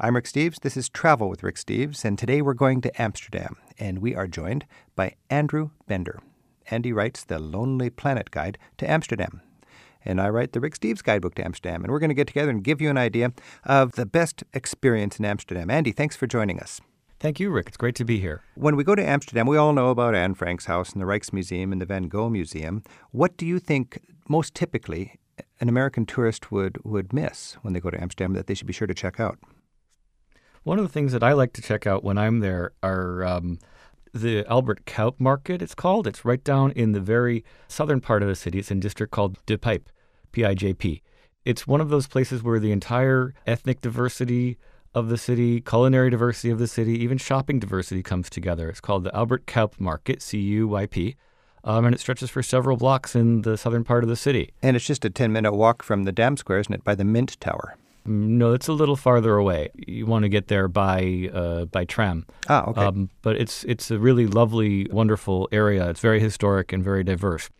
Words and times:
I'm 0.00 0.14
Rick 0.14 0.26
Steves. 0.26 0.60
This 0.60 0.76
is 0.76 0.88
Travel 0.88 1.28
with 1.28 1.42
Rick 1.42 1.56
Steves, 1.56 2.04
and 2.04 2.16
today 2.16 2.40
we're 2.40 2.54
going 2.54 2.80
to 2.82 3.02
Amsterdam, 3.02 3.56
and 3.80 3.98
we 3.98 4.14
are 4.14 4.28
joined 4.28 4.64
by 4.94 5.16
Andrew 5.28 5.70
Bender. 5.88 6.20
Andy 6.70 6.92
writes 6.92 7.24
the 7.24 7.40
Lonely 7.40 7.90
Planet 7.90 8.30
Guide 8.30 8.58
to 8.76 8.88
Amsterdam. 8.88 9.40
And 10.04 10.20
I 10.20 10.28
write 10.28 10.52
the 10.52 10.60
Rick 10.60 10.78
Steves 10.78 11.02
Guidebook 11.02 11.34
to 11.34 11.44
Amsterdam. 11.44 11.82
And 11.82 11.90
we're 11.90 11.98
going 11.98 12.10
to 12.10 12.14
get 12.14 12.28
together 12.28 12.48
and 12.48 12.62
give 12.62 12.80
you 12.80 12.90
an 12.90 12.96
idea 12.96 13.32
of 13.64 13.92
the 13.92 14.06
best 14.06 14.44
experience 14.54 15.18
in 15.18 15.24
Amsterdam. 15.24 15.68
Andy, 15.68 15.90
thanks 15.90 16.14
for 16.14 16.28
joining 16.28 16.60
us. 16.60 16.80
Thank 17.18 17.40
you, 17.40 17.50
Rick. 17.50 17.66
It's 17.66 17.76
great 17.76 17.96
to 17.96 18.04
be 18.04 18.20
here. 18.20 18.42
When 18.54 18.76
we 18.76 18.84
go 18.84 18.94
to 18.94 19.04
Amsterdam, 19.04 19.48
we 19.48 19.56
all 19.56 19.72
know 19.72 19.88
about 19.88 20.14
Anne 20.14 20.34
Frank's 20.34 20.66
house 20.66 20.92
and 20.92 21.02
the 21.02 21.06
Rijksmuseum 21.06 21.72
and 21.72 21.80
the 21.80 21.86
Van 21.86 22.04
Gogh 22.04 22.30
Museum. 22.30 22.84
What 23.10 23.36
do 23.36 23.44
you 23.44 23.58
think 23.58 24.00
most 24.28 24.54
typically 24.54 25.18
an 25.58 25.68
American 25.68 26.06
tourist 26.06 26.52
would, 26.52 26.78
would 26.84 27.12
miss 27.12 27.54
when 27.62 27.72
they 27.72 27.80
go 27.80 27.90
to 27.90 28.00
Amsterdam 28.00 28.34
that 28.34 28.46
they 28.46 28.54
should 28.54 28.68
be 28.68 28.72
sure 28.72 28.86
to 28.86 28.94
check 28.94 29.18
out? 29.18 29.40
One 30.68 30.78
of 30.78 30.84
the 30.84 30.92
things 30.92 31.12
that 31.12 31.22
I 31.22 31.32
like 31.32 31.54
to 31.54 31.62
check 31.62 31.86
out 31.86 32.04
when 32.04 32.18
I'm 32.18 32.40
there 32.40 32.72
are 32.82 33.24
um, 33.24 33.58
the 34.12 34.44
Albert 34.50 34.84
Cuyp 34.84 35.18
Market, 35.18 35.62
it's 35.62 35.74
called. 35.74 36.06
It's 36.06 36.26
right 36.26 36.44
down 36.44 36.72
in 36.72 36.92
the 36.92 37.00
very 37.00 37.42
southern 37.68 38.02
part 38.02 38.22
of 38.22 38.28
the 38.28 38.34
city. 38.34 38.58
It's 38.58 38.70
in 38.70 38.76
a 38.76 38.80
district 38.82 39.10
called 39.10 39.38
De 39.46 39.56
Pijp, 39.56 39.84
P 40.30 40.44
I 40.44 40.52
J 40.52 40.74
P. 40.74 41.00
It's 41.46 41.66
one 41.66 41.80
of 41.80 41.88
those 41.88 42.06
places 42.06 42.42
where 42.42 42.58
the 42.58 42.70
entire 42.70 43.32
ethnic 43.46 43.80
diversity 43.80 44.58
of 44.92 45.08
the 45.08 45.16
city, 45.16 45.62
culinary 45.62 46.10
diversity 46.10 46.50
of 46.50 46.58
the 46.58 46.68
city, 46.68 47.02
even 47.02 47.16
shopping 47.16 47.58
diversity 47.58 48.02
comes 48.02 48.28
together. 48.28 48.68
It's 48.68 48.82
called 48.82 49.04
the 49.04 49.16
Albert 49.16 49.46
Cuyp 49.46 49.80
Market, 49.80 50.20
C 50.20 50.38
U 50.38 50.68
Y 50.68 50.84
P. 50.84 51.16
Um, 51.64 51.86
and 51.86 51.94
it 51.94 51.98
stretches 51.98 52.28
for 52.28 52.42
several 52.42 52.76
blocks 52.76 53.16
in 53.16 53.40
the 53.40 53.56
southern 53.56 53.84
part 53.84 54.04
of 54.04 54.10
the 54.10 54.16
city. 54.16 54.52
And 54.60 54.76
it's 54.76 54.84
just 54.86 55.06
a 55.06 55.08
10 55.08 55.32
minute 55.32 55.54
walk 55.54 55.82
from 55.82 56.04
the 56.04 56.12
Dam 56.12 56.36
Square, 56.36 56.58
isn't 56.58 56.74
it, 56.74 56.84
by 56.84 56.94
the 56.94 57.04
Mint 57.04 57.40
Tower? 57.40 57.78
No, 58.08 58.52
it's 58.52 58.68
a 58.68 58.72
little 58.72 58.96
farther 58.96 59.36
away. 59.36 59.70
You 59.74 60.06
want 60.06 60.22
to 60.22 60.28
get 60.28 60.48
there 60.48 60.66
by 60.66 61.30
uh, 61.32 61.66
by 61.66 61.84
tram. 61.84 62.26
Ah, 62.48 62.64
okay. 62.68 62.84
Um, 62.84 63.10
but 63.22 63.36
it's 63.36 63.64
it's 63.64 63.90
a 63.90 63.98
really 63.98 64.26
lovely, 64.26 64.86
wonderful 64.90 65.48
area. 65.52 65.88
It's 65.90 66.00
very 66.00 66.20
historic 66.20 66.72
and 66.72 66.82
very 66.82 67.04
diverse. 67.04 67.50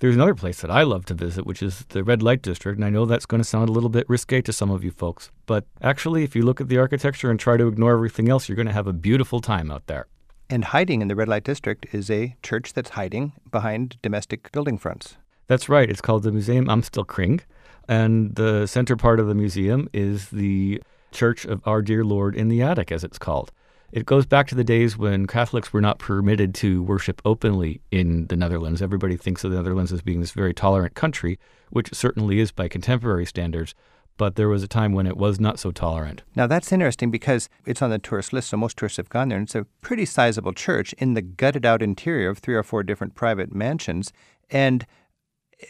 There's 0.00 0.14
another 0.14 0.34
place 0.34 0.60
that 0.60 0.70
I 0.70 0.84
love 0.84 1.06
to 1.06 1.14
visit, 1.14 1.44
which 1.44 1.60
is 1.60 1.84
the 1.88 2.04
Red 2.04 2.22
Light 2.22 2.40
District, 2.40 2.76
and 2.76 2.84
I 2.84 2.90
know 2.90 3.04
that's 3.04 3.26
going 3.26 3.40
to 3.40 3.48
sound 3.48 3.68
a 3.68 3.72
little 3.72 3.88
bit 3.88 4.08
risque 4.08 4.40
to 4.42 4.52
some 4.52 4.70
of 4.70 4.84
you 4.84 4.92
folks, 4.92 5.32
but 5.46 5.64
actually, 5.82 6.22
if 6.22 6.36
you 6.36 6.44
look 6.44 6.60
at 6.60 6.68
the 6.68 6.78
architecture 6.78 7.30
and 7.30 7.40
try 7.40 7.56
to 7.56 7.66
ignore 7.66 7.94
everything 7.94 8.28
else, 8.28 8.48
you're 8.48 8.54
going 8.54 8.68
to 8.68 8.72
have 8.72 8.86
a 8.86 8.92
beautiful 8.92 9.40
time 9.40 9.72
out 9.72 9.88
there. 9.88 10.06
And 10.48 10.66
hiding 10.66 11.02
in 11.02 11.08
the 11.08 11.16
Red 11.16 11.28
Light 11.28 11.42
District 11.42 11.86
is 11.92 12.10
a 12.10 12.36
church 12.44 12.74
that's 12.74 12.90
hiding 12.90 13.32
behind 13.50 13.96
domestic 14.00 14.52
building 14.52 14.78
fronts. 14.78 15.16
That's 15.48 15.68
right. 15.68 15.90
It's 15.90 16.00
called 16.00 16.22
the 16.22 16.30
Museum 16.30 16.66
Amstelkring. 16.66 17.40
And 17.88 18.34
the 18.34 18.66
center 18.66 18.96
part 18.96 19.18
of 19.18 19.26
the 19.26 19.34
museum 19.34 19.88
is 19.92 20.28
the 20.28 20.82
Church 21.10 21.46
of 21.46 21.66
Our 21.66 21.80
Dear 21.80 22.04
Lord 22.04 22.36
in 22.36 22.48
the 22.48 22.62
Attic, 22.62 22.92
as 22.92 23.02
it's 23.02 23.18
called. 23.18 23.50
It 23.90 24.04
goes 24.04 24.26
back 24.26 24.46
to 24.48 24.54
the 24.54 24.64
days 24.64 24.98
when 24.98 25.26
Catholics 25.26 25.72
were 25.72 25.80
not 25.80 25.98
permitted 25.98 26.54
to 26.56 26.82
worship 26.82 27.22
openly 27.24 27.80
in 27.90 28.26
the 28.26 28.36
Netherlands. 28.36 28.82
Everybody 28.82 29.16
thinks 29.16 29.44
of 29.44 29.50
the 29.50 29.56
Netherlands 29.56 29.92
as 29.92 30.02
being 30.02 30.20
this 30.20 30.32
very 30.32 30.52
tolerant 30.52 30.94
country, 30.94 31.38
which 31.70 31.94
certainly 31.94 32.38
is 32.38 32.52
by 32.52 32.68
contemporary 32.68 33.24
standards. 33.24 33.74
But 34.18 34.34
there 34.34 34.48
was 34.48 34.62
a 34.62 34.68
time 34.68 34.92
when 34.92 35.06
it 35.06 35.16
was 35.16 35.40
not 35.40 35.58
so 35.58 35.70
tolerant. 35.70 36.22
Now, 36.34 36.46
that's 36.46 36.72
interesting 36.72 37.10
because 37.10 37.48
it's 37.64 37.80
on 37.80 37.88
the 37.88 37.98
tourist 37.98 38.32
list, 38.34 38.50
so 38.50 38.58
most 38.58 38.76
tourists 38.76 38.98
have 38.98 39.08
gone 39.08 39.28
there. 39.28 39.38
And 39.38 39.46
it's 39.46 39.54
a 39.54 39.64
pretty 39.80 40.04
sizable 40.04 40.52
church 40.52 40.92
in 40.98 41.14
the 41.14 41.22
gutted 41.22 41.64
out 41.64 41.80
interior 41.80 42.28
of 42.28 42.38
three 42.38 42.56
or 42.56 42.64
four 42.64 42.82
different 42.82 43.14
private 43.14 43.54
mansions. 43.54 44.12
And 44.50 44.86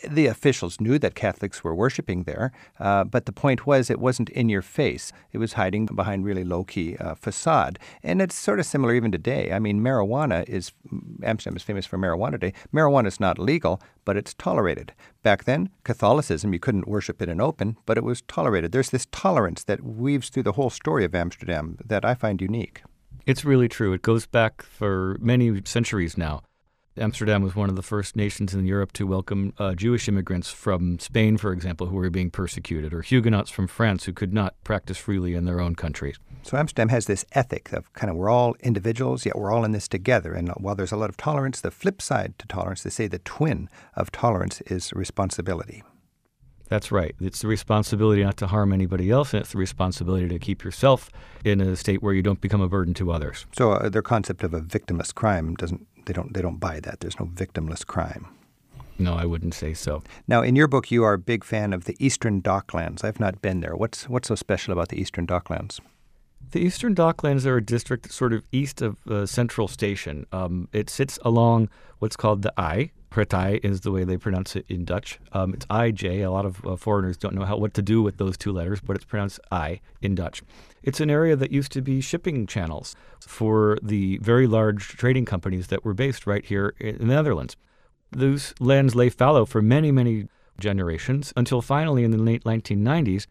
the 0.06 0.26
officials 0.26 0.80
knew 0.80 0.98
that 0.98 1.14
Catholics 1.14 1.64
were 1.64 1.74
worshiping 1.74 2.24
there, 2.24 2.52
uh, 2.78 3.04
but 3.04 3.26
the 3.26 3.32
point 3.32 3.66
was 3.66 3.90
it 3.90 4.00
wasn't 4.00 4.28
in 4.30 4.48
your 4.48 4.62
face. 4.62 5.12
It 5.32 5.38
was 5.38 5.54
hiding 5.54 5.86
behind 5.86 6.24
really 6.24 6.44
low 6.44 6.64
key 6.64 6.96
uh, 6.96 7.14
facade. 7.14 7.78
And 8.02 8.20
it's 8.20 8.34
sort 8.34 8.60
of 8.60 8.66
similar 8.66 8.94
even 8.94 9.10
today. 9.10 9.52
I 9.52 9.58
mean, 9.58 9.80
marijuana 9.80 10.48
is, 10.48 10.72
Amsterdam 11.22 11.56
is 11.56 11.62
famous 11.62 11.86
for 11.86 11.98
marijuana 11.98 12.38
day. 12.38 12.52
Marijuana 12.72 13.06
is 13.06 13.20
not 13.20 13.38
legal, 13.38 13.80
but 14.04 14.16
it's 14.16 14.34
tolerated. 14.34 14.92
Back 15.22 15.44
then, 15.44 15.70
Catholicism, 15.84 16.52
you 16.52 16.58
couldn't 16.58 16.88
worship 16.88 17.22
it 17.22 17.28
in 17.28 17.40
open, 17.40 17.76
but 17.86 17.98
it 17.98 18.04
was 18.04 18.22
tolerated. 18.22 18.72
There's 18.72 18.90
this 18.90 19.06
tolerance 19.10 19.64
that 19.64 19.82
weaves 19.82 20.28
through 20.28 20.44
the 20.44 20.52
whole 20.52 20.70
story 20.70 21.04
of 21.04 21.14
Amsterdam 21.14 21.78
that 21.84 22.04
I 22.04 22.14
find 22.14 22.40
unique. 22.40 22.82
It's 23.26 23.44
really 23.44 23.68
true. 23.68 23.92
It 23.92 24.02
goes 24.02 24.26
back 24.26 24.62
for 24.62 25.18
many 25.20 25.60
centuries 25.64 26.16
now. 26.16 26.42
Amsterdam 26.98 27.42
was 27.42 27.54
one 27.54 27.68
of 27.68 27.76
the 27.76 27.82
first 27.82 28.16
nations 28.16 28.54
in 28.54 28.66
Europe 28.66 28.92
to 28.94 29.06
welcome 29.06 29.52
uh, 29.58 29.74
Jewish 29.74 30.08
immigrants 30.08 30.50
from 30.50 30.98
Spain, 30.98 31.36
for 31.36 31.52
example, 31.52 31.86
who 31.86 31.96
were 31.96 32.10
being 32.10 32.30
persecuted, 32.30 32.92
or 32.92 33.02
Huguenots 33.02 33.50
from 33.50 33.66
France 33.66 34.04
who 34.04 34.12
could 34.12 34.32
not 34.34 34.54
practice 34.64 34.98
freely 34.98 35.34
in 35.34 35.44
their 35.44 35.60
own 35.60 35.74
countries. 35.74 36.16
So 36.42 36.56
Amsterdam 36.56 36.88
has 36.88 37.06
this 37.06 37.24
ethic 37.32 37.72
of 37.72 37.92
kind 37.92 38.10
of 38.10 38.16
we're 38.16 38.30
all 38.30 38.54
individuals, 38.60 39.24
yet 39.24 39.36
we're 39.36 39.52
all 39.52 39.64
in 39.64 39.72
this 39.72 39.88
together. 39.88 40.34
And 40.34 40.48
while 40.50 40.74
there's 40.74 40.92
a 40.92 40.96
lot 40.96 41.10
of 41.10 41.16
tolerance, 41.16 41.60
the 41.60 41.70
flip 41.70 42.02
side 42.02 42.38
to 42.38 42.46
tolerance, 42.46 42.82
they 42.82 42.90
say 42.90 43.06
the 43.06 43.18
twin 43.18 43.68
of 43.94 44.10
tolerance 44.10 44.60
is 44.62 44.92
responsibility. 44.92 45.82
That's 46.68 46.92
right. 46.92 47.14
It's 47.20 47.40
the 47.40 47.48
responsibility 47.48 48.22
not 48.22 48.36
to 48.38 48.46
harm 48.46 48.72
anybody 48.72 49.10
else, 49.10 49.32
and 49.32 49.40
it's 49.40 49.52
the 49.52 49.58
responsibility 49.58 50.28
to 50.28 50.38
keep 50.38 50.62
yourself 50.62 51.10
in 51.44 51.60
a 51.60 51.76
state 51.76 52.02
where 52.02 52.14
you 52.14 52.22
don't 52.22 52.40
become 52.40 52.60
a 52.60 52.68
burden 52.68 52.94
to 52.94 53.10
others. 53.10 53.46
So 53.56 53.72
uh, 53.72 53.88
their 53.88 54.02
concept 54.02 54.42
of 54.42 54.52
a 54.52 54.60
victimless 54.60 55.14
crime 55.14 55.54
doesn't 55.54 55.86
they 56.06 56.12
don't 56.12 56.32
they 56.34 56.42
don't 56.42 56.58
buy 56.58 56.80
that. 56.80 57.00
There's 57.00 57.18
no 57.18 57.26
victimless 57.26 57.86
crime. 57.86 58.28
No, 58.98 59.14
I 59.14 59.24
wouldn't 59.26 59.54
say 59.54 59.74
so. 59.74 60.02
Now, 60.26 60.42
in 60.42 60.56
your 60.56 60.66
book, 60.66 60.90
you 60.90 61.04
are 61.04 61.12
a 61.12 61.18
big 61.18 61.44
fan 61.44 61.72
of 61.72 61.84
the 61.84 61.96
Eastern 62.04 62.42
Docklands. 62.42 63.04
I've 63.04 63.20
not 63.20 63.40
been 63.40 63.60
there. 63.60 63.76
What's 63.76 64.08
what's 64.08 64.28
so 64.28 64.34
special 64.34 64.72
about 64.72 64.88
the 64.88 65.00
Eastern 65.00 65.26
Docklands? 65.26 65.80
The 66.50 66.60
Eastern 66.60 66.94
Docklands 66.94 67.44
are 67.46 67.58
a 67.58 67.64
district 67.64 68.10
sort 68.10 68.32
of 68.32 68.42
east 68.52 68.80
of 68.80 69.06
uh, 69.06 69.26
Central 69.26 69.68
Station. 69.68 70.26
Um, 70.32 70.68
it 70.72 70.88
sits 70.88 71.18
along 71.22 71.68
what's 71.98 72.16
called 72.16 72.42
the 72.42 72.52
I. 72.58 72.90
Partij 73.10 73.60
is 73.64 73.80
the 73.80 73.90
way 73.90 74.04
they 74.04 74.16
pronounce 74.16 74.54
it 74.54 74.66
in 74.68 74.84
Dutch. 74.84 75.18
Um, 75.32 75.54
it's 75.54 75.66
IJ. 75.66 76.24
A 76.24 76.30
lot 76.30 76.44
of 76.44 76.64
uh, 76.64 76.76
foreigners 76.76 77.16
don't 77.16 77.34
know 77.34 77.44
how 77.44 77.56
what 77.56 77.74
to 77.74 77.82
do 77.82 78.02
with 78.02 78.18
those 78.18 78.36
two 78.36 78.52
letters, 78.52 78.80
but 78.80 78.96
it's 78.96 79.04
pronounced 79.04 79.40
I 79.50 79.80
in 80.02 80.14
Dutch. 80.14 80.42
It's 80.82 81.00
an 81.00 81.10
area 81.10 81.34
that 81.36 81.50
used 81.50 81.72
to 81.72 81.82
be 81.82 82.00
shipping 82.00 82.46
channels 82.46 82.94
for 83.20 83.78
the 83.82 84.18
very 84.18 84.46
large 84.46 84.88
trading 84.88 85.24
companies 85.24 85.68
that 85.68 85.84
were 85.84 85.94
based 85.94 86.26
right 86.26 86.44
here 86.44 86.74
in 86.78 86.98
the 86.98 87.04
Netherlands. 87.04 87.56
Those 88.10 88.54
lands 88.60 88.94
lay 88.94 89.08
fallow 89.08 89.44
for 89.44 89.62
many, 89.62 89.90
many 89.90 90.28
generations 90.60 91.32
until 91.36 91.62
finally 91.62 92.04
in 92.04 92.10
the 92.10 92.18
late 92.18 92.44
1990s, 92.44 93.26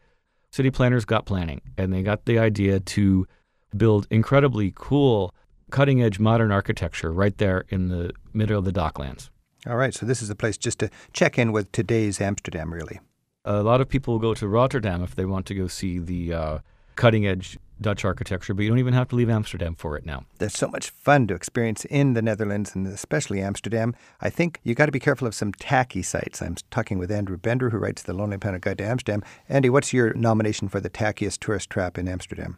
city 0.51 0.71
planners 0.71 1.05
got 1.05 1.25
planning 1.25 1.61
and 1.77 1.93
they 1.93 2.01
got 2.01 2.25
the 2.25 2.39
idea 2.39 2.79
to 2.79 3.27
build 3.75 4.07
incredibly 4.09 4.71
cool, 4.75 5.33
cutting 5.71 6.01
edge 6.01 6.19
modern 6.19 6.51
architecture 6.51 7.11
right 7.11 7.37
there 7.37 7.65
in 7.69 7.89
the 7.89 8.11
middle 8.33 8.59
of 8.59 8.65
the 8.65 8.71
docklands. 8.71 9.29
All 9.69 9.75
right, 9.75 9.93
so 9.93 10.05
this 10.05 10.21
is 10.21 10.29
a 10.29 10.35
place 10.35 10.57
just 10.57 10.79
to 10.79 10.89
check 11.11 11.37
in 11.37 11.51
with 11.51 11.71
today's 11.71 12.21
Amsterdam, 12.21 12.73
really. 12.73 12.99
A 13.43 13.63
lot 13.63 13.81
of 13.81 13.89
people 13.89 14.17
go 14.19 14.33
to 14.33 14.47
Rotterdam 14.47 15.03
if 15.03 15.15
they 15.15 15.25
want 15.25 15.45
to 15.47 15.55
go 15.55 15.67
see 15.67 15.99
the 15.99 16.33
uh, 16.33 16.59
cutting 16.95 17.27
edge 17.27 17.57
Dutch 17.79 18.05
architecture, 18.05 18.53
but 18.53 18.63
you 18.63 18.69
don't 18.69 18.79
even 18.79 18.93
have 18.93 19.09
to 19.09 19.15
leave 19.15 19.29
Amsterdam 19.29 19.75
for 19.75 19.97
it 19.97 20.05
now. 20.05 20.23
There's 20.39 20.57
so 20.57 20.67
much 20.67 20.89
fun 20.89 21.27
to 21.27 21.35
experience 21.35 21.85
in 21.85 22.13
the 22.13 22.21
Netherlands 22.21 22.75
and 22.75 22.87
especially 22.87 23.41
Amsterdam. 23.41 23.93
I 24.21 24.29
think 24.29 24.59
you 24.63 24.73
got 24.73 24.87
to 24.87 24.91
be 24.91 24.99
careful 24.99 25.27
of 25.27 25.35
some 25.35 25.51
tacky 25.53 26.01
sites. 26.01 26.41
I'm 26.41 26.55
talking 26.71 26.97
with 26.97 27.11
Andrew 27.11 27.37
Bender, 27.37 27.69
who 27.69 27.77
writes 27.77 28.03
the 28.03 28.13
Lonely 28.13 28.37
Planet 28.37 28.61
Guide 28.61 28.79
to 28.79 28.85
Amsterdam. 28.85 29.21
Andy, 29.47 29.69
what's 29.69 29.93
your 29.93 30.13
nomination 30.13 30.69
for 30.69 30.79
the 30.79 30.89
tackiest 30.89 31.39
tourist 31.39 31.69
trap 31.69 31.97
in 31.97 32.07
Amsterdam? 32.07 32.57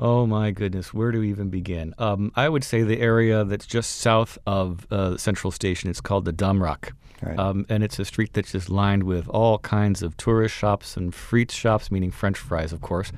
Oh 0.00 0.26
my 0.26 0.50
goodness, 0.50 0.94
where 0.94 1.12
do 1.12 1.20
we 1.20 1.28
even 1.28 1.50
begin? 1.50 1.94
Um, 1.98 2.32
I 2.34 2.48
would 2.48 2.64
say 2.64 2.82
the 2.82 3.00
area 3.00 3.44
that's 3.44 3.66
just 3.66 3.96
south 3.96 4.38
of 4.46 4.86
uh, 4.90 5.18
Central 5.18 5.50
Station. 5.50 5.90
It's 5.90 6.00
called 6.00 6.24
the 6.24 6.32
Damrak. 6.32 6.92
Right. 7.22 7.38
Um, 7.38 7.66
and 7.68 7.84
it's 7.84 7.98
a 7.98 8.06
street 8.06 8.32
that's 8.32 8.52
just 8.52 8.70
lined 8.70 9.02
with 9.02 9.28
all 9.28 9.58
kinds 9.58 10.02
of 10.02 10.16
tourist 10.16 10.54
shops 10.54 10.96
and 10.96 11.12
frites 11.12 11.50
shops, 11.50 11.90
meaning 11.90 12.10
French 12.10 12.38
fries, 12.38 12.72
of 12.72 12.80
course 12.80 13.12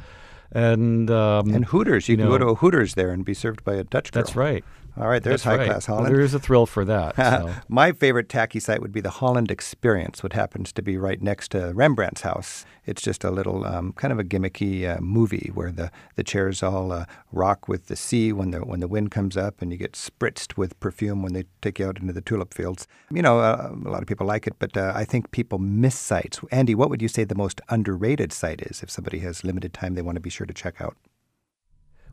and 0.52 1.10
um, 1.10 1.54
and 1.54 1.64
Hooters. 1.64 2.08
You, 2.08 2.12
you 2.12 2.16
can 2.18 2.26
know, 2.26 2.32
go 2.32 2.38
to 2.38 2.46
a 2.50 2.54
Hooters 2.54 2.94
there 2.94 3.10
and 3.10 3.24
be 3.24 3.34
served 3.34 3.64
by 3.64 3.74
a 3.74 3.84
Dutch 3.84 4.12
girl. 4.12 4.22
That's 4.22 4.36
right. 4.36 4.64
All 4.94 5.08
right, 5.08 5.22
there's 5.22 5.42
That's 5.42 5.44
high 5.44 5.56
right. 5.56 5.70
class 5.70 5.86
Holland. 5.86 6.04
Well, 6.04 6.12
there 6.12 6.20
is 6.20 6.34
a 6.34 6.38
thrill 6.38 6.66
for 6.66 6.84
that. 6.84 7.16
So. 7.32 7.50
My 7.68 7.92
favorite 7.92 8.28
tacky 8.28 8.60
site 8.60 8.82
would 8.82 8.92
be 8.92 9.00
the 9.00 9.08
Holland 9.08 9.50
Experience, 9.50 10.22
which 10.22 10.34
happens 10.34 10.70
to 10.72 10.82
be 10.82 10.98
right 10.98 11.22
next 11.22 11.52
to 11.52 11.72
Rembrandt's 11.72 12.22
house. 12.22 12.66
It's 12.84 13.00
just 13.00 13.24
a 13.24 13.30
little 13.30 13.64
um, 13.64 13.92
kind 13.94 14.12
of 14.12 14.18
a 14.18 14.24
gimmicky 14.24 14.86
uh, 14.86 15.00
movie 15.00 15.50
where 15.54 15.72
the, 15.72 15.90
the 16.16 16.24
chairs 16.24 16.62
all 16.62 16.92
uh, 16.92 17.06
rock 17.30 17.68
with 17.68 17.86
the 17.86 17.96
sea 17.96 18.32
when 18.32 18.50
the 18.50 18.58
when 18.58 18.80
the 18.80 18.88
wind 18.88 19.10
comes 19.12 19.36
up, 19.36 19.62
and 19.62 19.72
you 19.72 19.78
get 19.78 19.92
spritzed 19.92 20.58
with 20.58 20.78
perfume 20.78 21.22
when 21.22 21.32
they 21.32 21.44
take 21.62 21.78
you 21.78 21.86
out 21.86 22.00
into 22.00 22.12
the 22.12 22.20
tulip 22.20 22.52
fields. 22.52 22.86
You 23.10 23.22
know, 23.22 23.38
uh, 23.40 23.70
a 23.72 23.88
lot 23.88 24.02
of 24.02 24.08
people 24.08 24.26
like 24.26 24.46
it, 24.46 24.56
but 24.58 24.76
uh, 24.76 24.92
I 24.94 25.04
think 25.04 25.30
people 25.30 25.58
miss 25.58 25.98
sites. 25.98 26.40
Andy, 26.50 26.74
what 26.74 26.90
would 26.90 27.00
you 27.00 27.08
say 27.08 27.24
the 27.24 27.34
most 27.34 27.62
underrated 27.70 28.32
site 28.32 28.60
is 28.60 28.82
if 28.82 28.90
somebody 28.90 29.20
has 29.20 29.42
limited 29.44 29.72
time 29.72 29.94
they 29.94 30.02
want 30.02 30.16
to 30.16 30.20
be 30.20 30.30
sure 30.30 30.46
to 30.46 30.54
check 30.54 30.80
out? 30.80 30.96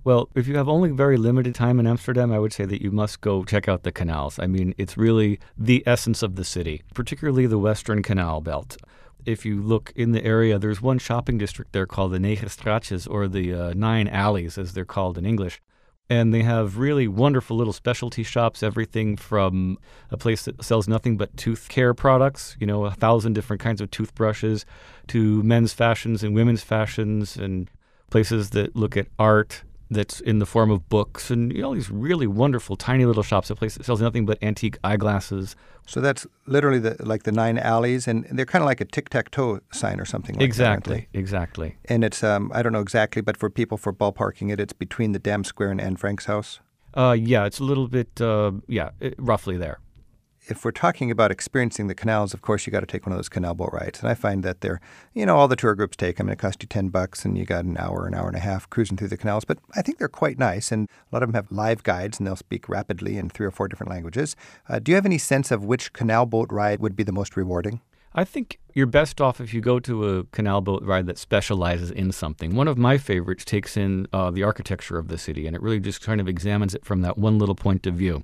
Well, 0.09 0.27
if 0.33 0.47
you 0.47 0.57
have 0.57 0.67
only 0.67 0.89
very 0.89 1.17
limited 1.17 1.53
time 1.53 1.79
in 1.79 1.85
Amsterdam, 1.85 2.31
I 2.31 2.39
would 2.39 2.51
say 2.51 2.65
that 2.65 2.81
you 2.81 2.89
must 2.89 3.21
go 3.21 3.43
check 3.43 3.69
out 3.69 3.83
the 3.83 3.91
canals. 3.91 4.39
I 4.39 4.47
mean, 4.47 4.73
it's 4.75 4.97
really 4.97 5.39
the 5.55 5.83
essence 5.85 6.23
of 6.23 6.35
the 6.35 6.43
city, 6.43 6.81
particularly 6.95 7.45
the 7.45 7.59
Western 7.59 8.01
Canal 8.01 8.41
Belt. 8.41 8.75
If 9.27 9.45
you 9.45 9.61
look 9.61 9.93
in 9.95 10.11
the 10.11 10.25
area, 10.25 10.57
there's 10.57 10.81
one 10.81 10.97
shopping 10.97 11.37
district 11.37 11.73
there 11.73 11.85
called 11.85 12.11
the 12.11 12.17
Negenstraatjes 12.17 13.07
or 13.07 13.27
the 13.27 13.53
uh, 13.53 13.73
Nine 13.75 14.07
Alleys, 14.07 14.57
as 14.57 14.73
they're 14.73 14.83
called 14.83 15.15
in 15.19 15.27
English. 15.27 15.61
And 16.09 16.33
they 16.33 16.41
have 16.41 16.79
really 16.79 17.07
wonderful 17.07 17.55
little 17.55 17.71
specialty 17.71 18.23
shops, 18.23 18.63
everything 18.63 19.15
from 19.15 19.77
a 20.09 20.17
place 20.17 20.45
that 20.45 20.63
sells 20.63 20.87
nothing 20.87 21.17
but 21.17 21.37
tooth 21.37 21.69
care 21.69 21.93
products, 21.93 22.57
you 22.59 22.65
know, 22.65 22.85
a 22.85 22.91
thousand 22.95 23.33
different 23.33 23.61
kinds 23.61 23.79
of 23.79 23.91
toothbrushes, 23.91 24.65
to 25.09 25.43
men's 25.43 25.71
fashions 25.71 26.23
and 26.23 26.33
women's 26.33 26.63
fashions, 26.63 27.37
and 27.37 27.69
places 28.09 28.49
that 28.49 28.75
look 28.75 28.97
at 28.97 29.05
art 29.19 29.61
that's 29.89 30.19
in 30.19 30.39
the 30.39 30.45
form 30.45 30.69
of 30.69 30.87
books 30.89 31.31
and 31.31 31.51
you 31.51 31.61
know, 31.61 31.69
all 31.69 31.73
these 31.73 31.89
really 31.89 32.27
wonderful 32.27 32.75
tiny 32.75 33.05
little 33.05 33.23
shops. 33.23 33.49
A 33.49 33.55
place 33.55 33.75
that 33.75 33.85
sells 33.85 34.01
nothing 34.01 34.25
but 34.25 34.37
antique 34.41 34.77
eyeglasses. 34.83 35.55
So 35.87 36.01
that's 36.01 36.27
literally 36.45 36.79
the, 36.79 36.95
like 36.99 37.23
the 37.23 37.31
nine 37.31 37.57
alleys, 37.57 38.07
and 38.07 38.25
they're 38.31 38.45
kind 38.45 38.61
of 38.61 38.67
like 38.67 38.79
a 38.79 38.85
tic 38.85 39.09
tac 39.09 39.31
toe 39.31 39.59
sign 39.71 39.99
or 39.99 40.05
something 40.05 40.35
like 40.35 40.43
exactly, 40.43 41.07
that. 41.11 41.19
Exactly, 41.19 41.67
exactly. 41.67 41.93
And 41.93 42.03
it's 42.03 42.23
um, 42.23 42.51
I 42.53 42.61
don't 42.61 42.73
know 42.73 42.81
exactly, 42.81 43.21
but 43.21 43.37
for 43.37 43.49
people 43.49 43.77
for 43.77 43.91
ballparking 43.91 44.51
it, 44.51 44.59
it's 44.59 44.73
between 44.73 45.13
the 45.13 45.19
Dam 45.19 45.43
Square 45.43 45.71
and 45.71 45.81
Anne 45.81 45.95
Frank's 45.95 46.25
house. 46.25 46.59
Uh, 46.93 47.15
yeah, 47.17 47.45
it's 47.45 47.59
a 47.59 47.63
little 47.63 47.87
bit, 47.87 48.19
uh, 48.19 48.51
yeah, 48.67 48.89
it, 48.99 49.13
roughly 49.19 49.57
there 49.57 49.79
if 50.49 50.65
we're 50.65 50.71
talking 50.71 51.11
about 51.11 51.31
experiencing 51.31 51.87
the 51.87 51.95
canals, 51.95 52.33
of 52.33 52.41
course, 52.41 52.65
you 52.65 52.71
got 52.71 52.79
to 52.79 52.87
take 52.87 53.05
one 53.05 53.13
of 53.13 53.17
those 53.17 53.29
canal 53.29 53.53
boat 53.53 53.69
rides. 53.71 53.99
And 53.99 54.09
I 54.09 54.15
find 54.15 54.43
that 54.43 54.61
they're, 54.61 54.81
you 55.13 55.25
know, 55.25 55.37
all 55.37 55.47
the 55.47 55.55
tour 55.55 55.75
groups 55.75 55.95
take 55.95 56.17
them, 56.17 56.27
and 56.27 56.33
it 56.33 56.39
costs 56.39 56.63
you 56.63 56.67
10 56.67 56.89
bucks, 56.89 57.23
and 57.23 57.37
you 57.37 57.45
got 57.45 57.65
an 57.65 57.77
hour, 57.77 58.07
an 58.07 58.15
hour 58.15 58.27
and 58.27 58.35
a 58.35 58.39
half 58.39 58.69
cruising 58.69 58.97
through 58.97 59.09
the 59.09 59.17
canals. 59.17 59.45
But 59.45 59.59
I 59.75 59.83
think 59.83 59.99
they're 59.99 60.07
quite 60.07 60.39
nice, 60.39 60.71
and 60.71 60.87
a 60.89 61.15
lot 61.15 61.21
of 61.21 61.29
them 61.29 61.35
have 61.35 61.51
live 61.51 61.83
guides, 61.83 62.17
and 62.17 62.25
they'll 62.25 62.35
speak 62.35 62.67
rapidly 62.67 63.17
in 63.17 63.29
three 63.29 63.45
or 63.45 63.51
four 63.51 63.67
different 63.67 63.91
languages. 63.91 64.35
Uh, 64.67 64.79
do 64.79 64.91
you 64.91 64.95
have 64.95 65.05
any 65.05 65.19
sense 65.19 65.51
of 65.51 65.63
which 65.63 65.93
canal 65.93 66.25
boat 66.25 66.51
ride 66.51 66.79
would 66.79 66.95
be 66.95 67.03
the 67.03 67.11
most 67.11 67.37
rewarding? 67.37 67.81
I 68.15 68.25
think 68.25 68.59
you're 68.73 68.87
best 68.87 69.21
off 69.21 69.39
if 69.39 69.53
you 69.53 69.61
go 69.61 69.79
to 69.81 70.17
a 70.17 70.23
canal 70.25 70.61
boat 70.61 70.81
ride 70.83 71.05
that 71.05 71.19
specializes 71.19 71.91
in 71.91 72.11
something. 72.11 72.55
One 72.55 72.67
of 72.67 72.75
my 72.75 72.97
favorites 72.97 73.45
takes 73.45 73.77
in 73.77 74.07
uh, 74.11 74.31
the 74.31 74.41
architecture 74.41 74.97
of 74.97 75.09
the 75.09 75.17
city, 75.19 75.45
and 75.45 75.55
it 75.55 75.61
really 75.61 75.79
just 75.79 76.01
kind 76.01 76.19
of 76.19 76.27
examines 76.27 76.73
it 76.73 76.83
from 76.83 77.01
that 77.01 77.19
one 77.19 77.37
little 77.37 77.55
point 77.55 77.85
of 77.85 77.93
view. 77.93 78.23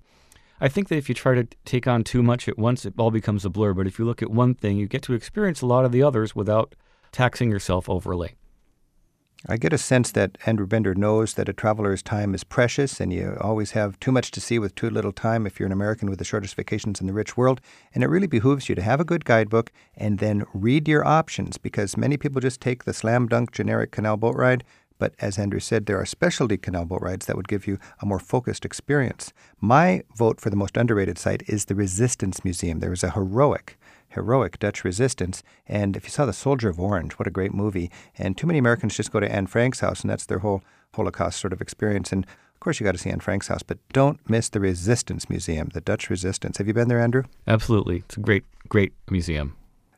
I 0.60 0.70
think 0.70 0.88
that 0.88 0.98
if 0.98 1.10
you 1.10 1.16
try 1.16 1.36
to 1.36 1.48
take 1.66 1.86
on 1.88 2.04
too 2.04 2.24
much 2.24 2.48
at 2.48 2.58
once, 2.58 2.86
it 2.86 2.94
all 2.98 3.12
becomes 3.12 3.44
a 3.44 3.50
blur. 3.50 3.74
But 3.74 3.88
if 3.88 4.00
you 4.00 4.06
look 4.06 4.22
at 4.22 4.32
one 4.32 4.56
thing, 4.56 4.78
you 4.78 4.88
get 4.88 5.02
to 5.04 5.14
experience 5.14 5.62
a 5.62 5.66
lot 5.66 5.86
of 5.86 5.92
the 5.92 6.02
others 6.02 6.36
without 6.36 6.76
taxing 7.12 7.50
yourself 7.50 7.90
overly. 7.90 8.36
I 9.48 9.58
get 9.58 9.74
a 9.74 9.78
sense 9.78 10.12
that 10.14 10.40
Andrew 10.48 10.66
Bender 10.66 10.96
knows 10.96 11.36
that 11.36 11.50
a 11.50 11.54
traveler's 11.54 12.02
time 12.02 12.34
is 12.34 12.44
precious 12.44 13.00
and 13.00 13.14
you 13.14 13.38
always 13.40 13.72
have 13.72 14.00
too 14.00 14.12
much 14.12 14.32
to 14.32 14.42
see 14.42 14.58
with 14.58 14.74
too 14.74 14.90
little 14.90 15.12
time 15.12 15.46
if 15.46 15.60
you're 15.60 15.68
an 15.68 15.72
American 15.72 16.10
with 16.10 16.18
the 16.18 16.26
shortest 16.26 16.56
vacations 16.56 17.00
in 17.00 17.06
the 17.06 17.14
rich 17.14 17.38
world. 17.38 17.62
And 17.94 18.04
it 18.04 18.08
really 18.08 18.26
behooves 18.26 18.70
you 18.70 18.76
to 18.76 18.82
have 18.82 19.00
a 19.00 19.06
good 19.06 19.24
guidebook 19.24 19.72
and 19.96 20.18
then 20.18 20.46
read 20.54 20.88
your 20.88 21.06
options 21.06 21.60
because 21.60 21.96
many 21.96 22.18
people 22.18 22.42
just 22.42 22.60
take 22.60 22.86
the 22.86 22.94
slam 22.94 23.28
dunk 23.28 23.52
generic 23.52 23.92
canal 23.92 24.18
boat 24.18 24.36
ride 24.36 24.64
but 24.98 25.14
as 25.20 25.38
Andrew 25.38 25.60
said, 25.60 25.86
there 25.86 26.00
are 26.00 26.06
specialty 26.06 26.58
canal 26.58 26.86
boat 26.86 27.02
rides 27.02 27.26
that 27.26 27.36
would 27.36 27.48
give 27.48 27.68
you 27.68 27.78
a 28.02 28.06
more 28.06 28.20
focused 28.20 28.66
experience. 28.66 29.34
My 29.60 30.04
vote 30.16 30.40
for 30.40 30.50
the 30.50 30.56
most 30.56 30.78
underrated 30.78 31.18
site 31.18 31.44
is 31.48 31.66
the 31.66 31.76
Resistance 31.76 32.44
Museum. 32.44 32.80
There 32.80 32.90
was 32.90 33.04
a 33.04 33.12
heroic, 33.12 33.78
heroic 34.10 34.60
Dutch 34.60 34.84
resistance. 34.84 35.44
And 35.68 35.96
if 35.96 36.06
you 36.06 36.10
saw 36.10 36.26
The 36.26 36.34
Soldier 36.34 36.70
of 36.70 36.80
Orange, 36.80 37.14
what 37.14 37.28
a 37.28 37.32
great 37.32 37.54
movie. 37.54 37.92
And 38.18 38.38
too 38.38 38.48
many 38.48 38.60
Americans 38.60 38.96
just 38.96 39.12
go 39.12 39.20
to 39.20 39.32
Anne 39.32 39.48
Frank's 39.48 39.82
house, 39.82 40.02
and 40.02 40.10
that's 40.10 40.26
their 40.26 40.40
whole 40.40 40.64
Holocaust 40.94 41.40
sort 41.40 41.54
of 41.54 41.62
experience. 41.62 42.12
And 42.12 42.26
of 42.26 42.60
course, 42.62 42.80
you 42.80 42.86
got 42.86 42.94
to 42.94 42.98
see 42.98 43.10
Anne 43.10 43.20
Frank's 43.20 43.50
house, 43.50 43.64
but 43.64 43.78
don't 43.92 44.20
miss 44.30 44.50
the 44.50 44.60
Resistance 44.60 45.30
Museum, 45.30 45.70
the 45.74 45.82
Dutch 45.82 46.10
Resistance. 46.10 46.58
Have 46.58 46.68
you 46.68 46.74
been 46.74 46.88
there, 46.88 47.02
Andrew? 47.02 47.24
Absolutely. 47.48 47.98
It's 47.98 48.18
a 48.18 48.22
great, 48.22 48.46
great 48.70 48.94
museum. 49.10 49.56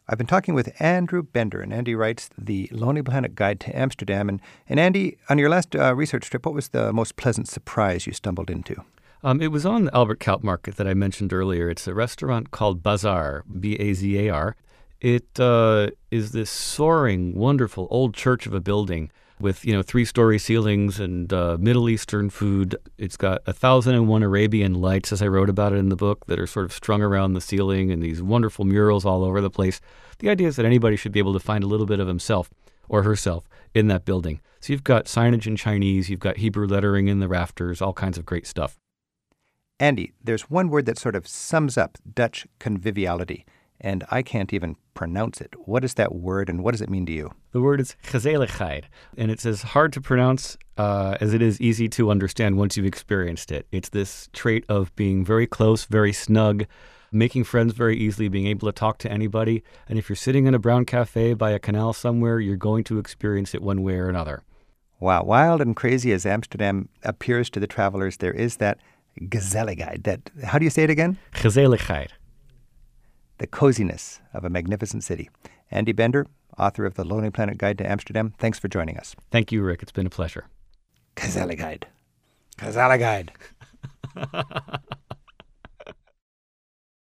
I've 0.09 0.17
been 0.17 0.25
talking 0.25 0.53
with 0.53 0.73
Andrew 0.81 1.21
Bender, 1.21 1.59
and 1.59 1.73
Andy 1.73 1.93
writes 1.93 2.29
the 2.37 2.69
Lonely 2.71 3.01
Planet 3.01 3.35
Guide 3.35 3.59
to 3.59 3.77
Amsterdam. 3.77 4.29
And, 4.29 4.39
and 4.69 4.79
Andy, 4.79 5.17
on 5.29 5.37
your 5.37 5.49
last 5.49 5.75
uh, 5.75 5.93
research 5.93 6.29
trip, 6.29 6.45
what 6.45 6.55
was 6.55 6.69
the 6.69 6.93
most 6.93 7.17
pleasant 7.17 7.49
surprise 7.49 8.07
you 8.07 8.13
stumbled 8.13 8.49
into? 8.49 8.81
Um, 9.21 9.41
it 9.41 9.51
was 9.51 9.65
on 9.65 9.83
the 9.85 9.93
Albert 9.93 10.21
Cuyp 10.21 10.43
Market 10.43 10.77
that 10.77 10.87
I 10.87 10.93
mentioned 10.93 11.33
earlier. 11.33 11.69
It's 11.69 11.87
a 11.87 11.93
restaurant 11.93 12.51
called 12.51 12.81
Bazar, 12.81 13.43
B 13.59 13.75
A 13.75 13.93
Z 13.93 14.27
A 14.27 14.29
R. 14.29 14.55
It 15.01 15.37
uh, 15.41 15.89
is 16.09 16.31
this 16.31 16.49
soaring, 16.49 17.35
wonderful 17.35 17.87
old 17.91 18.13
church 18.13 18.47
of 18.47 18.53
a 18.53 18.61
building 18.61 19.11
with 19.39 19.65
you 19.65 19.73
know 19.73 19.81
three 19.81 20.05
story 20.05 20.39
ceilings 20.39 20.99
and 20.99 21.31
uh, 21.31 21.57
Middle 21.59 21.89
Eastern 21.89 22.29
food. 22.29 22.75
It's 22.97 23.17
got 23.17 23.41
a 23.45 23.53
thousand 23.53 23.95
and 23.95 24.07
one 24.07 24.23
Arabian 24.23 24.73
lights, 24.73 25.11
as 25.11 25.21
I 25.21 25.27
wrote 25.27 25.49
about 25.49 25.73
it 25.73 25.77
in 25.77 25.89
the 25.89 25.95
book, 25.95 26.25
that 26.27 26.39
are 26.39 26.47
sort 26.47 26.65
of 26.65 26.73
strung 26.73 27.01
around 27.01 27.33
the 27.33 27.41
ceiling 27.41 27.91
and 27.91 28.01
these 28.01 28.21
wonderful 28.21 28.65
murals 28.65 29.05
all 29.05 29.23
over 29.23 29.41
the 29.41 29.49
place. 29.49 29.79
The 30.19 30.29
idea 30.29 30.47
is 30.47 30.55
that 30.55 30.65
anybody 30.65 30.95
should 30.95 31.11
be 31.11 31.19
able 31.19 31.33
to 31.33 31.39
find 31.39 31.63
a 31.63 31.67
little 31.67 31.85
bit 31.85 31.99
of 31.99 32.07
himself 32.07 32.49
or 32.89 33.03
herself 33.03 33.47
in 33.73 33.87
that 33.87 34.05
building. 34.05 34.41
So 34.59 34.73
you've 34.73 34.83
got 34.83 35.05
signage 35.05 35.45
in 35.45 35.55
Chinese, 35.55 36.09
you've 36.09 36.19
got 36.19 36.37
Hebrew 36.37 36.67
lettering 36.67 37.07
in 37.07 37.19
the 37.19 37.27
rafters, 37.27 37.81
all 37.81 37.93
kinds 37.93 38.17
of 38.17 38.25
great 38.25 38.47
stuff. 38.47 38.77
Andy, 39.79 40.13
there's 40.23 40.49
one 40.49 40.69
word 40.69 40.87
that 40.87 40.97
sort 40.97 41.15
of 41.15 41.27
sums 41.27 41.77
up 41.77 41.99
Dutch 42.15 42.47
conviviality 42.59 43.45
and 43.79 44.03
I 44.09 44.21
can't 44.21 44.53
even 44.53 44.75
pronounce 44.93 45.41
it. 45.41 45.53
What 45.65 45.83
is 45.83 45.93
that 45.95 46.15
word 46.15 46.49
and 46.49 46.63
what 46.63 46.71
does 46.71 46.81
it 46.81 46.89
mean 46.89 47.05
to 47.05 47.11
you? 47.11 47.31
The 47.51 47.61
word 47.61 47.79
is 47.79 47.95
gezelligheid, 48.03 48.85
and 49.17 49.29
it's 49.29 49.45
as 49.45 49.61
hard 49.61 49.93
to 49.93 50.01
pronounce 50.01 50.57
uh, 50.77 51.17
as 51.21 51.33
it 51.33 51.41
is 51.41 51.61
easy 51.61 51.87
to 51.89 52.09
understand 52.09 52.57
once 52.57 52.77
you've 52.77 52.85
experienced 52.85 53.51
it. 53.51 53.67
It's 53.71 53.89
this 53.89 54.29
trait 54.33 54.65
of 54.69 54.95
being 54.95 55.23
very 55.23 55.47
close, 55.47 55.85
very 55.85 56.13
snug, 56.13 56.65
making 57.11 57.43
friends 57.43 57.73
very 57.73 57.97
easily, 57.97 58.27
being 58.27 58.47
able 58.47 58.67
to 58.67 58.71
talk 58.71 58.97
to 58.99 59.11
anybody. 59.11 59.63
And 59.87 59.97
if 59.97 60.09
you're 60.09 60.15
sitting 60.15 60.45
in 60.45 60.55
a 60.55 60.59
brown 60.59 60.85
cafe 60.85 61.33
by 61.33 61.51
a 61.51 61.59
canal 61.59 61.93
somewhere, 61.93 62.39
you're 62.39 62.57
going 62.57 62.83
to 62.85 62.99
experience 62.99 63.53
it 63.53 63.61
one 63.61 63.83
way 63.83 63.95
or 63.95 64.09
another. 64.09 64.43
Wow, 64.99 65.23
wild 65.23 65.61
and 65.61 65.75
crazy 65.75 66.11
as 66.11 66.25
Amsterdam 66.25 66.89
appears 67.03 67.51
to 67.51 67.59
the 67.59 67.67
travelers, 67.67 68.17
there 68.17 68.33
is 68.33 68.57
that 68.57 68.79
gezelligheid. 69.21 70.03
That 70.03 70.31
how 70.43 70.57
do 70.57 70.65
you 70.65 70.71
say 70.71 70.83
it 70.83 70.89
again? 70.89 71.17
Gezelligheid 71.33 72.09
the 73.37 73.47
coziness 73.47 74.21
of 74.33 74.43
a 74.43 74.49
magnificent 74.49 75.03
city. 75.03 75.29
Andy 75.71 75.91
Bender, 75.91 76.27
author 76.57 76.85
of 76.85 76.95
The 76.95 77.03
Lonely 77.03 77.29
Planet 77.29 77.57
Guide 77.57 77.77
to 77.79 77.89
Amsterdam, 77.89 78.33
thanks 78.37 78.59
for 78.59 78.67
joining 78.67 78.97
us. 78.97 79.15
Thank 79.31 79.51
you, 79.51 79.61
Rick. 79.61 79.83
It's 79.83 79.91
been 79.91 80.07
a 80.07 80.11
pleasure. 80.11 80.45
Gezelligheid. 81.15 81.83
Gezelligheid. 82.57 83.29